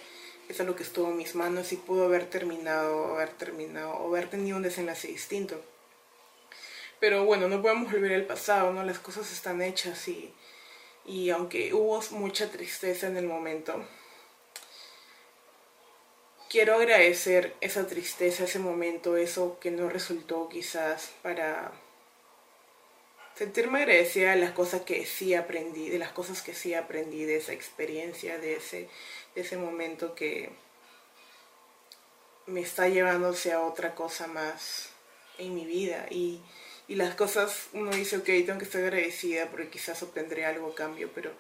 es 0.50 0.60
algo 0.60 0.76
que 0.76 0.84
estuvo 0.84 1.10
en 1.10 1.18
mis 1.18 1.36
manos 1.36 1.72
y 1.72 1.78
pudo 1.78 2.06
haber 2.06 2.30
terminado, 2.30 3.16
haber 3.16 3.30
terminado 3.30 3.92
o 3.94 4.08
haber 4.10 4.30
tenido 4.30 4.58
un 4.58 4.64
desenlace 4.64 5.08
distinto. 5.08 5.64
Pero 7.00 7.26
bueno, 7.26 7.48
no 7.48 7.62
podemos 7.62 7.92
volver 7.92 8.14
al 8.14 8.26
pasado, 8.26 8.72
¿no? 8.72 8.84
Las 8.84 9.00
cosas 9.00 9.32
están 9.32 9.62
hechas 9.62 10.08
y, 10.08 10.34
y 11.06 11.30
aunque 11.32 11.74
hubo 11.74 12.02
mucha 12.12 12.50
tristeza 12.50 13.08
en 13.08 13.18
el 13.18 13.26
momento, 13.26 13.86
quiero 16.50 16.76
agradecer 16.76 17.56
esa 17.62 17.88
tristeza, 17.88 18.46
ese 18.46 18.60
momento, 18.60 19.18
eso 19.18 19.58
que 19.60 19.72
no 19.72 19.90
resultó 19.90 20.48
quizás 20.50 21.12
para 21.22 21.72
sentirme 23.36 23.80
agradecida 23.80 24.32
de 24.32 24.42
las 24.42 24.52
cosas 24.52 24.82
que 24.82 25.06
sí 25.06 25.34
aprendí, 25.34 25.90
de 25.90 26.00
las 26.00 26.12
cosas 26.12 26.42
que 26.42 26.54
sí 26.54 26.74
aprendí 26.74 27.26
de 27.26 27.38
esa 27.38 27.54
experiencia, 27.54 28.38
de 28.38 28.56
ese 28.56 28.90
ese 29.36 29.58
momento 29.58 30.16
que 30.16 30.52
me 32.46 32.62
está 32.62 32.88
llevándose 32.88 33.54
a 33.54 33.62
otra 33.62 33.96
cosa 33.96 34.28
más 34.28 34.90
en 35.38 35.56
mi 35.56 35.66
vida. 35.66 36.06
Y, 36.10 36.42
las 36.90 37.16
cosas 37.16 37.70
uno 37.74 37.90
dice 37.90 38.18
ok 38.18 38.26
tengo 38.26 38.60
que 38.60 38.66
estar 38.66 38.84
agradecida 38.84 39.50
porque 39.50 39.70
quizás 39.70 40.04
obtendré 40.04 40.46
algo 40.46 40.68
a 40.68 40.76
cambio 40.76 41.10
pero 41.16 41.32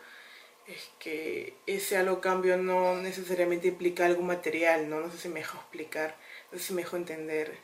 es 0.66 0.90
que 0.98 1.54
ese 1.68 1.96
algo 1.96 2.22
cambio 2.22 2.58
no 2.58 2.96
necesariamente 2.96 3.68
implica 3.68 4.06
algo 4.06 4.24
material 4.24 4.90
no 4.90 5.02
no 5.02 5.12
sé 5.12 5.20
si 5.20 5.28
me 5.30 5.42
dejo 5.42 5.58
explicar 5.58 6.16
no 6.52 6.58
sé 6.58 6.66
si 6.66 6.74
me 6.74 6.82
entender. 6.82 7.56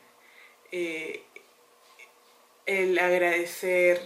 Eh, 0.70 1.24
el 2.66 2.96
agradecer 2.98 4.00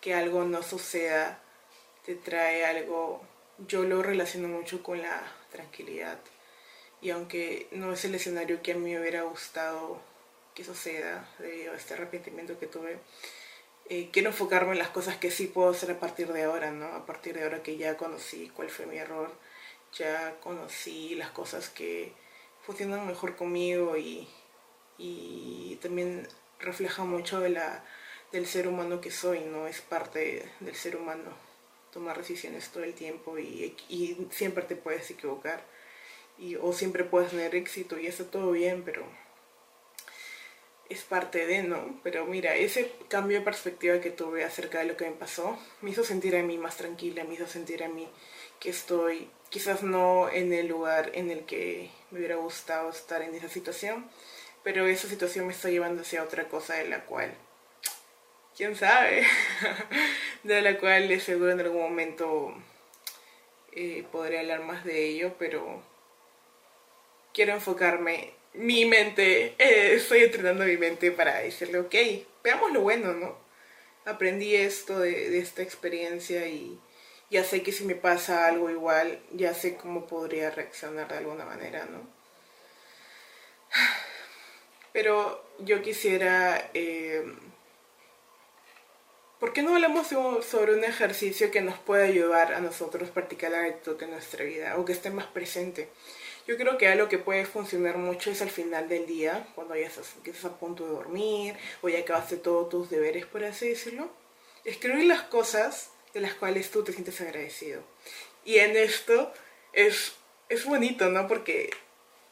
que 0.00 0.14
algo 0.14 0.44
no 0.44 0.62
suceda 0.62 1.42
te 2.04 2.14
trae 2.14 2.64
algo 2.64 3.22
yo 3.66 3.82
lo 3.82 4.02
relaciono 4.02 4.48
mucho 4.48 4.82
con 4.82 5.02
la 5.02 5.22
tranquilidad. 5.50 6.18
Y 7.02 7.10
aunque 7.10 7.68
no 7.72 7.92
es 7.92 8.04
el 8.04 8.14
escenario 8.14 8.62
que 8.62 8.72
a 8.72 8.74
mí 8.74 8.92
me 8.92 9.00
hubiera 9.00 9.22
gustado 9.22 10.00
que 10.54 10.64
suceda 10.64 11.28
debido 11.38 11.72
a 11.72 11.76
este 11.76 11.94
arrepentimiento 11.94 12.58
que 12.58 12.66
tuve, 12.66 12.98
eh, 13.88 14.10
quiero 14.12 14.30
enfocarme 14.30 14.72
en 14.72 14.78
las 14.78 14.90
cosas 14.90 15.16
que 15.16 15.30
sí 15.30 15.46
puedo 15.46 15.70
hacer 15.70 15.90
a 15.90 16.00
partir 16.00 16.32
de 16.32 16.44
ahora, 16.44 16.70
¿no? 16.70 16.86
A 16.86 17.06
partir 17.06 17.34
de 17.34 17.44
ahora 17.44 17.62
que 17.62 17.76
ya 17.76 17.96
conocí 17.96 18.50
cuál 18.54 18.70
fue 18.70 18.86
mi 18.86 18.98
error, 18.98 19.32
ya 19.92 20.36
conocí 20.40 21.14
las 21.16 21.30
cosas 21.30 21.70
que 21.70 22.12
funcionan 22.62 23.06
mejor 23.06 23.36
conmigo 23.36 23.96
y, 23.96 24.28
y 24.98 25.76
también 25.82 26.28
refleja 26.60 27.04
mucho 27.04 27.40
de 27.40 27.50
la, 27.50 27.84
del 28.32 28.46
ser 28.46 28.68
humano 28.68 29.00
que 29.00 29.10
soy, 29.10 29.40
¿no? 29.40 29.66
Es 29.66 29.80
parte 29.80 30.50
del 30.60 30.74
ser 30.74 30.96
humano 30.96 31.50
tomar 31.92 32.18
decisiones 32.18 32.68
todo 32.70 32.84
el 32.84 32.94
tiempo 32.94 33.38
y, 33.38 33.76
siempre 34.30 34.64
te 34.64 34.76
puedes 34.76 35.10
equivocar 35.10 35.64
y, 36.38 36.56
o 36.56 36.72
siempre 36.72 37.04
puedes 37.04 37.30
tener 37.30 37.54
éxito 37.54 37.98
y 37.98 38.06
está 38.06 38.24
todo 38.24 38.52
bien, 38.52 38.82
pero 38.84 39.04
es 40.88 41.02
parte 41.02 41.46
de, 41.46 41.62
¿no? 41.62 42.00
Pero 42.02 42.26
mira, 42.26 42.54
ese 42.54 42.92
cambio 43.08 43.38
de 43.38 43.44
perspectiva 43.44 44.00
que 44.00 44.10
tuve 44.10 44.44
acerca 44.44 44.80
de 44.80 44.86
lo 44.86 44.96
que 44.96 45.08
me 45.08 45.16
pasó 45.16 45.58
me 45.80 45.90
hizo 45.90 46.04
sentir 46.04 46.36
a 46.36 46.42
mí 46.42 46.58
más 46.58 46.76
tranquila, 46.76 47.24
me 47.24 47.34
hizo 47.34 47.46
sentir 47.46 47.84
a 47.84 47.88
mí 47.88 48.08
que 48.58 48.70
estoy 48.70 49.30
quizás 49.50 49.82
no 49.82 50.28
en 50.30 50.52
el 50.52 50.68
lugar 50.68 51.10
en 51.14 51.30
el 51.30 51.44
que 51.44 51.90
me 52.10 52.18
hubiera 52.18 52.36
gustado 52.36 52.90
estar 52.90 53.22
en 53.22 53.34
esa 53.34 53.48
situación, 53.48 54.08
pero 54.62 54.86
esa 54.86 55.08
situación 55.08 55.46
me 55.46 55.52
está 55.52 55.70
llevando 55.70 56.02
hacia 56.02 56.22
otra 56.22 56.48
cosa 56.48 56.74
de 56.74 56.88
la 56.88 57.04
cual 57.06 57.34
quién 58.60 58.76
sabe, 58.76 59.26
de 60.42 60.60
la 60.60 60.76
cual 60.76 61.08
de 61.08 61.18
seguro 61.18 61.50
en 61.50 61.60
algún 61.60 61.80
momento 61.80 62.54
eh, 63.72 64.04
podré 64.12 64.38
hablar 64.38 64.60
más 64.60 64.84
de 64.84 65.06
ello, 65.06 65.34
pero 65.38 65.82
quiero 67.32 67.54
enfocarme 67.54 68.34
mi 68.52 68.84
mente, 68.84 69.54
eh, 69.56 69.94
estoy 69.94 70.24
entrenando 70.24 70.66
mi 70.66 70.76
mente 70.76 71.10
para 71.10 71.38
decirle, 71.38 71.78
ok, 71.78 71.94
veamos 72.44 72.70
lo 72.72 72.82
bueno, 72.82 73.14
¿no? 73.14 73.38
Aprendí 74.04 74.54
esto 74.54 74.98
de, 74.98 75.38
esta 75.38 75.62
experiencia 75.62 76.46
y 76.46 76.78
ya 77.30 77.44
sé 77.44 77.62
que 77.62 77.72
si 77.72 77.84
me 77.84 77.94
pasa 77.94 78.46
algo 78.46 78.68
igual, 78.68 79.22
ya 79.32 79.54
sé 79.54 79.76
cómo 79.76 80.06
podría 80.06 80.50
reaccionar 80.50 81.08
de 81.08 81.16
alguna 81.16 81.46
manera, 81.46 81.86
¿no? 81.86 82.06
Pero 84.92 85.48
yo 85.60 85.80
quisiera 85.80 86.70
eh, 86.74 87.24
¿Por 89.40 89.54
qué 89.54 89.62
no 89.62 89.74
hablamos 89.74 90.08
sobre 90.08 90.74
un 90.74 90.84
ejercicio 90.84 91.50
que 91.50 91.62
nos 91.62 91.78
pueda 91.78 92.04
ayudar 92.04 92.52
a 92.52 92.60
nosotros 92.60 93.08
a 93.08 93.14
practicar 93.14 93.50
la 93.50 93.64
actitud 93.64 94.00
en 94.02 94.10
nuestra 94.10 94.44
vida 94.44 94.76
o 94.76 94.84
que 94.84 94.92
esté 94.92 95.08
más 95.08 95.28
presente? 95.28 95.88
Yo 96.46 96.58
creo 96.58 96.76
que 96.76 96.88
algo 96.88 97.08
que 97.08 97.16
puede 97.16 97.46
funcionar 97.46 97.96
mucho 97.96 98.30
es 98.30 98.42
al 98.42 98.50
final 98.50 98.86
del 98.90 99.06
día, 99.06 99.48
cuando 99.54 99.74
ya 99.74 99.86
estás, 99.86 100.12
estás 100.22 100.44
a 100.44 100.58
punto 100.58 100.84
de 100.84 100.90
dormir 100.90 101.56
o 101.80 101.88
ya 101.88 102.00
acabaste 102.00 102.36
todos 102.36 102.68
tus 102.68 102.90
deberes, 102.90 103.24
por 103.24 103.42
así 103.42 103.70
decirlo. 103.70 104.10
Escribir 104.66 105.06
las 105.06 105.22
cosas 105.22 105.88
de 106.12 106.20
las 106.20 106.34
cuales 106.34 106.70
tú 106.70 106.84
te 106.84 106.92
sientes 106.92 107.18
agradecido. 107.22 107.82
Y 108.44 108.58
en 108.58 108.76
esto 108.76 109.32
es, 109.72 110.16
es 110.50 110.66
bonito, 110.66 111.08
¿no? 111.08 111.26
Porque 111.26 111.70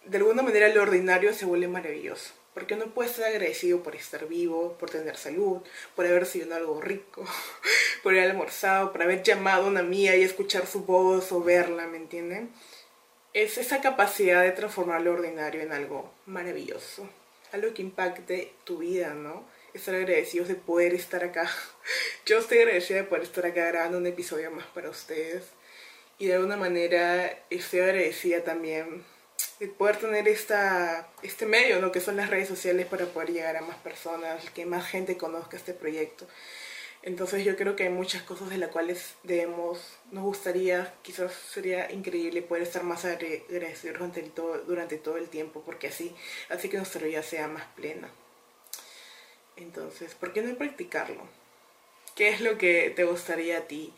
de 0.05 0.19
alguna 0.19 0.43
manera 0.43 0.69
lo 0.69 0.83
ordinario 0.83 1.33
se 1.33 1.47
vuelve 1.47 1.69
maravilloso. 1.69 2.35
Porque 2.59 2.75
no 2.75 2.87
puedes 2.87 3.13
estar 3.13 3.29
agradecido 3.29 3.85
por 3.85 3.95
estar 3.95 4.27
vivo, 4.27 4.77
por 4.81 4.91
tener 4.91 5.17
salud, 5.17 5.63
por 5.95 6.05
haber 6.05 6.27
sido 6.27 6.53
algo 6.57 6.81
rico, 6.81 7.25
por 8.03 8.15
haber 8.15 8.33
almorzado, 8.33 8.91
por 8.91 9.01
haber 9.01 9.23
llamado 9.23 9.67
a 9.67 9.69
una 9.69 9.85
mía 9.85 10.17
y 10.17 10.25
escuchar 10.25 10.67
su 10.67 10.83
voz 10.83 11.31
o 11.31 11.41
verla, 11.41 11.87
¿me 11.87 11.99
entienden? 11.99 12.51
Es 13.33 13.59
esa 13.59 13.81
capacidad 13.81 14.43
de 14.43 14.51
transformar 14.51 15.03
lo 15.03 15.13
ordinario 15.13 15.61
en 15.61 15.71
algo 15.71 16.13
maravilloso, 16.27 17.09
algo 17.53 17.73
que 17.75 17.83
impacte 17.83 18.53
tu 18.65 18.79
vida, 18.79 19.15
¿no? 19.15 19.47
estar 19.73 19.95
agradecidos 19.95 20.49
de 20.49 20.57
poder 20.57 20.95
estar 20.95 21.23
acá. 21.23 21.49
Yo 22.27 22.39
estoy 22.39 22.59
agradecida 22.59 22.99
de 22.99 23.05
poder 23.05 23.23
estar 23.23 23.47
acá 23.47 23.67
grabando 23.69 23.99
un 23.99 24.07
episodio 24.09 24.51
más 24.51 24.67
para 24.67 24.91
ustedes. 24.91 25.45
Y 26.19 26.27
de 26.27 26.35
alguna 26.35 26.57
manera 26.57 27.39
estoy 27.51 27.79
agradecida 27.79 28.43
también 28.43 29.05
de 29.61 29.69
poder 29.69 29.97
tener 29.97 30.29
esta, 30.29 31.09
este 31.23 31.47
medio, 31.47 31.81
¿no? 31.81 31.91
que 31.91 32.01
son 32.01 32.17
las 32.17 32.31
redes 32.31 32.49
sociales, 32.49 32.87
para 32.87 33.07
poder 33.07 33.33
llegar 33.33 33.57
a 33.57 33.63
más 33.63 33.77
personas, 33.79 34.49
que 34.51 34.67
más 34.67 34.87
gente 34.87 35.17
conozca 35.17 35.57
este 35.57 35.75
proyecto. 35.75 36.27
Entonces 37.03 37.45
yo 37.45 37.57
creo 37.57 37.77
que 37.77 37.85
hay 37.85 37.89
muchas 37.91 38.23
cosas 38.23 38.51
de 38.51 38.59
las 38.59 38.71
cuales 38.71 39.15
debemos, 39.23 39.79
nos 40.11 40.25
gustaría, 40.25 40.95
quizás 41.03 41.33
sería 41.33 41.91
increíble 41.93 42.43
poder 42.43 42.65
estar 42.65 42.83
más 42.83 43.05
agradecidos 43.05 43.99
durante 43.99 44.23
todo, 44.23 44.59
durante 44.59 44.99
todo 44.99 45.17
el 45.17 45.29
tiempo, 45.29 45.63
porque 45.65 45.89
así, 45.89 46.15
así 46.49 46.69
que 46.69 46.77
nuestra 46.77 47.07
vida 47.07 47.23
sea 47.23 47.47
más 47.47 47.65
plena. 47.77 48.11
Entonces, 49.57 50.15
¿por 50.15 50.33
qué 50.33 50.43
no 50.43 50.57
practicarlo? 50.57 51.23
¿Qué 52.15 52.31
es 52.31 52.41
lo 52.41 52.59
que 52.59 52.91
te 52.95 53.05
gustaría 53.05 53.59
a 53.59 53.63
ti 53.63 53.93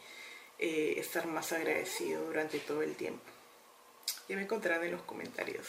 eh, 0.59 0.95
estar 0.99 1.27
más 1.27 1.53
agradecido 1.53 2.25
durante 2.27 2.59
todo 2.59 2.83
el 2.83 2.95
tiempo? 2.97 3.40
Ya 4.31 4.37
me 4.37 4.43
encontrarán 4.43 4.85
en 4.85 4.93
los 4.93 5.03
comentarios. 5.03 5.67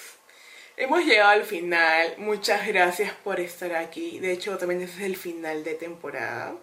Hemos 0.77 1.03
llegado 1.03 1.31
al 1.31 1.45
final. 1.45 2.13
Muchas 2.19 2.67
gracias 2.67 3.11
por 3.23 3.39
estar 3.39 3.73
aquí. 3.73 4.19
De 4.19 4.31
hecho, 4.31 4.55
también 4.59 4.83
es 4.83 4.99
el 4.99 5.17
final 5.17 5.63
de 5.63 5.73
temporada. 5.73 6.53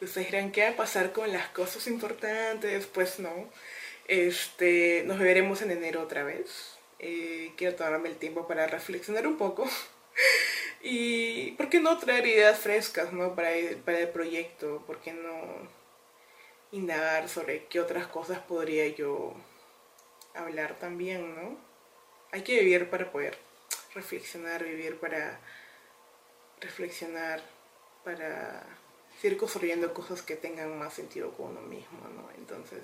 Ustedes 0.00 0.28
dirán, 0.28 0.52
¿qué 0.52 0.62
va 0.62 0.68
a 0.68 0.76
pasar 0.76 1.10
con 1.10 1.32
las 1.32 1.48
cosas 1.48 1.88
importantes? 1.88 2.86
Pues 2.86 3.18
no. 3.18 3.50
Este, 4.06 5.02
nos 5.06 5.18
veremos 5.18 5.60
en 5.62 5.72
enero 5.72 6.02
otra 6.02 6.22
vez. 6.22 6.78
Eh, 7.00 7.50
quiero 7.56 7.74
tomarme 7.74 8.10
el 8.10 8.16
tiempo 8.16 8.46
para 8.46 8.68
reflexionar 8.68 9.26
un 9.26 9.36
poco. 9.36 9.68
y, 10.84 11.50
¿por 11.56 11.68
qué 11.68 11.80
no 11.80 11.98
traer 11.98 12.28
ideas 12.28 12.60
frescas 12.60 13.12
¿no? 13.12 13.34
para, 13.34 13.50
el, 13.54 13.74
para 13.78 13.98
el 13.98 14.08
proyecto? 14.10 14.84
¿Por 14.86 15.00
qué 15.00 15.14
no 15.14 15.68
indagar 16.70 17.28
sobre 17.28 17.64
qué 17.64 17.80
otras 17.80 18.06
cosas 18.06 18.38
podría 18.38 18.86
yo 18.86 19.34
hablar 20.34 20.78
también, 20.78 21.34
¿no? 21.34 21.58
Hay 22.32 22.42
que 22.42 22.60
vivir 22.60 22.90
para 22.90 23.10
poder 23.10 23.36
reflexionar, 23.94 24.64
vivir 24.64 24.98
para 24.98 25.40
reflexionar, 26.60 27.42
para 28.04 28.64
seguir 29.20 29.36
construyendo 29.36 29.92
cosas 29.92 30.22
que 30.22 30.36
tengan 30.36 30.78
más 30.78 30.94
sentido 30.94 31.32
con 31.32 31.50
uno 31.50 31.60
mismo, 31.62 32.00
¿no? 32.14 32.30
Entonces, 32.36 32.82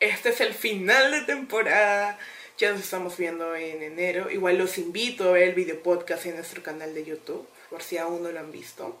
este 0.00 0.28
es 0.28 0.40
el 0.40 0.54
final 0.54 1.10
de 1.10 1.22
temporada. 1.22 2.18
Ya 2.56 2.72
nos 2.72 2.80
estamos 2.80 3.16
viendo 3.16 3.54
en 3.54 3.82
enero. 3.82 4.30
Igual 4.30 4.58
los 4.58 4.78
invito 4.78 5.28
a 5.28 5.32
ver 5.32 5.48
el 5.48 5.54
video 5.54 5.82
podcast 5.82 6.26
en 6.26 6.36
nuestro 6.36 6.62
canal 6.62 6.94
de 6.94 7.04
YouTube, 7.04 7.48
por 7.70 7.82
si 7.82 7.98
aún 7.98 8.22
no 8.22 8.30
lo 8.30 8.38
han 8.38 8.52
visto. 8.52 8.96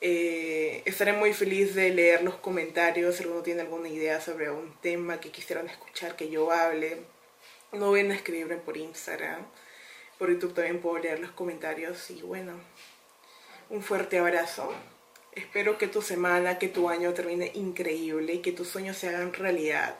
Eh, 0.00 0.82
estaré 0.84 1.12
muy 1.14 1.32
feliz 1.32 1.74
de 1.74 1.90
leer 1.90 2.22
los 2.22 2.36
comentarios, 2.36 3.16
si 3.16 3.22
alguno 3.22 3.42
tiene 3.42 3.62
alguna 3.62 3.88
idea 3.88 4.20
sobre 4.20 4.50
un 4.50 4.74
tema 4.80 5.20
que 5.20 5.30
quisieran 5.30 5.68
escuchar 5.68 6.16
que 6.16 6.28
yo 6.28 6.52
hable. 6.52 6.98
No 7.72 7.92
ven 7.92 8.10
a 8.10 8.14
escribirme 8.14 8.56
por 8.56 8.76
Instagram. 8.76 9.46
Por 10.18 10.30
YouTube 10.30 10.54
también 10.54 10.80
puedo 10.80 10.98
leer 10.98 11.20
los 11.20 11.30
comentarios. 11.30 12.10
Y 12.10 12.22
bueno, 12.22 12.52
un 13.70 13.82
fuerte 13.82 14.18
abrazo. 14.18 14.72
Espero 15.32 15.76
que 15.76 15.88
tu 15.88 16.02
semana, 16.02 16.58
que 16.58 16.68
tu 16.68 16.88
año 16.88 17.12
termine 17.12 17.50
increíble 17.54 18.40
que 18.40 18.52
tus 18.52 18.68
sueños 18.68 18.96
se 18.96 19.08
hagan 19.08 19.32
realidad. 19.32 19.96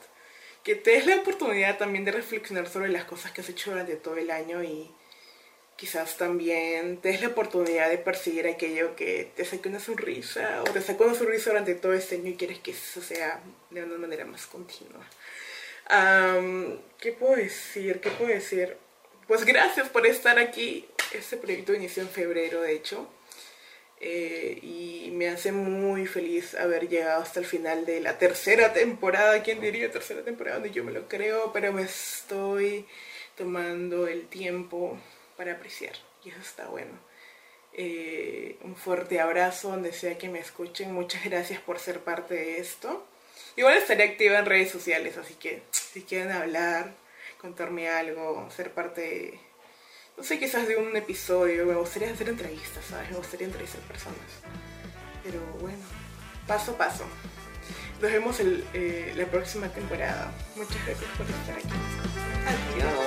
Que 0.63 0.75
te 0.75 0.93
des 0.93 1.07
la 1.07 1.17
oportunidad 1.17 1.79
también 1.79 2.05
de 2.05 2.13
reflexionar 2.13 2.69
sobre 2.69 2.89
las 2.89 3.05
cosas 3.05 3.33
que 3.33 3.41
has 3.41 3.49
hecho 3.49 3.71
durante 3.71 3.97
todo 3.97 4.17
el 4.17 4.31
año 4.31 4.63
y 4.63 4.91
quizás 5.77 6.17
también 6.17 6.99
te 6.99 7.11
des 7.11 7.21
la 7.21 7.29
oportunidad 7.29 7.91
de 7.91 7.99
perseguir 7.99 8.47
aquello 8.47 8.97
que 8.97 9.31
te 9.37 9.45
saque 9.45 9.69
una 9.69 9.81
sonrisa 9.81 10.63
o 10.63 10.65
te 10.65 10.81
sacó 10.81 11.05
una 11.05 11.15
sonrisa 11.15 11.51
durante 11.51 11.75
todo 11.75 11.93
este 11.93 12.17
año 12.17 12.31
y 12.31 12.37
quieres 12.37 12.59
que 12.61 12.71
eso 12.71 13.03
sea 13.03 13.41
de 13.71 13.85
una 13.85 13.99
manera 13.99 14.25
más 14.25 14.47
continua. 14.47 15.07
¿Qué 16.99 17.13
puedo 17.13 17.37
decir? 17.37 18.01
¿Qué 18.01 18.11
puedo 18.11 18.31
decir? 18.31 18.77
Pues 19.27 19.45
gracias 19.45 19.89
por 19.89 20.07
estar 20.07 20.39
aquí. 20.39 20.87
Este 21.13 21.37
proyecto 21.37 21.75
inició 21.75 22.03
en 22.03 22.09
febrero, 22.09 22.63
de 22.63 22.73
hecho. 22.73 23.09
Eh, 24.01 24.59
y 24.63 25.11
me 25.13 25.29
hace 25.29 25.53
muy 25.53 26.07
feliz 26.07 26.55
haber 26.55 26.89
llegado 26.89 27.23
hasta 27.23 27.41
el 27.41 27.47
final 27.47 27.87
de 27.87 28.01
la 28.01 28.19
tercera 28.19 28.73
temporada. 28.73 29.43
¿Quién 29.43 29.61
diría 29.61 29.91
tercera 29.91 30.23
temporada? 30.23 30.67
Yo 30.67 30.85
me 30.85 30.93
lo 30.93 31.09
creo, 31.09 31.53
pero 31.53 31.73
me 31.73 31.83
estoy 31.83 32.87
tomando 33.37 34.07
el 34.07 34.27
tiempo 34.29 34.99
para 35.37 35.53
apreciar 35.53 35.95
y 36.25 36.31
eso 36.31 36.41
está 36.41 36.67
bueno. 36.67 36.99
Eh, 37.73 38.57
un 38.63 38.75
fuerte 38.75 39.21
abrazo 39.21 39.71
donde 39.71 39.93
sea 39.93 40.17
que 40.17 40.29
me 40.29 40.39
escuchen. 40.39 40.93
Muchas 40.93 41.25
gracias 41.25 41.61
por 41.61 41.79
ser 41.79 42.01
parte 42.01 42.35
de 42.35 42.59
esto. 42.59 43.07
Igual 43.55 43.77
estaré 43.77 44.05
activa 44.05 44.39
en 44.39 44.47
redes 44.47 44.71
sociales, 44.71 45.17
así 45.17 45.35
que 45.35 45.63
si 45.71 46.03
quieren 46.03 46.33
hablar, 46.33 46.95
contarme 47.41 47.89
algo, 47.89 48.49
ser 48.55 48.73
parte, 48.73 49.39
no 50.17 50.25
sé, 50.25 50.39
quizás 50.39 50.67
de 50.69 50.77
un 50.77 50.95
episodio, 50.97 51.65
me 51.65 51.75
gustaría 51.75 52.13
hacer 52.13 52.29
entrevistas, 52.29 52.85
¿sabes? 52.85 53.11
Me 53.11 53.17
gustaría 53.17 53.47
entrevistar 53.47 53.81
personas. 53.83 54.19
Pero 55.23 55.41
bueno, 55.61 55.85
paso 56.47 56.73
a 56.73 56.79
paso. 56.79 57.05
Nos 58.01 58.13
vemos 58.13 58.37
eh, 58.41 59.13
la 59.17 59.27
próxima 59.27 59.69
temporada. 59.69 60.33
Muchas 60.55 60.85
gracias 60.87 61.11
por 61.17 61.27
estar 61.27 61.57
aquí. 61.57 61.69
Adiós. 62.47 63.06